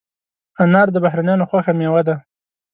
[0.63, 2.15] انار د بهرنیانو خوښه مېوه ده.